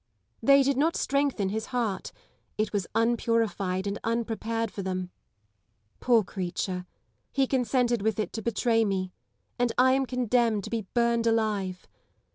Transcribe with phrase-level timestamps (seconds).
[0.41, 2.11] They did not strengthen his heart:
[2.57, 5.11] it was unpurified and unprepared for them.
[5.99, 6.87] Poor creature!
[7.31, 9.11] he consented with it to betray me:
[9.59, 11.87] and I am condemned to be burned alive.